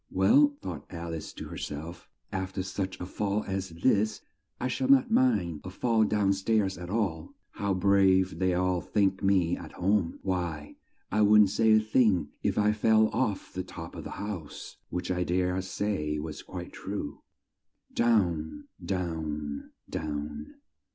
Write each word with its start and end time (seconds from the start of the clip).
"Well," 0.09 0.57
thought 0.63 0.87
Al 0.91 1.13
ice 1.13 1.31
to 1.33 1.47
her 1.49 1.59
self, 1.59 2.09
"af 2.33 2.53
ter 2.53 2.63
such 2.63 2.99
a 2.99 3.05
fall 3.05 3.43
as 3.43 3.69
this, 3.69 4.21
I 4.59 4.67
shall 4.67 4.87
not 4.87 5.11
mind 5.11 5.61
a 5.63 5.69
fall 5.69 6.05
down 6.05 6.33
stairs 6.33 6.75
at 6.79 6.89
all. 6.89 7.35
How 7.51 7.75
brave 7.75 8.39
they'll 8.39 8.59
all 8.61 8.81
think 8.81 9.21
me 9.21 9.55
at 9.55 9.73
home! 9.73 10.17
Why, 10.23 10.77
I 11.11 11.21
wouldn't 11.21 11.51
say 11.51 11.73
a 11.73 11.79
thing 11.79 12.29
if 12.41 12.57
I 12.57 12.71
fell 12.71 13.09
off 13.09 13.53
the 13.53 13.61
top 13.61 13.93
of 13.95 14.03
the 14.03 14.09
house." 14.17 14.77
(Which 14.89 15.11
I 15.11 15.23
dare 15.23 15.61
say 15.61 16.17
was 16.17 16.41
quite 16.41 16.73
true.) 16.73 17.21
Down, 17.93 18.69
down, 18.83 19.69
down. 19.87 20.55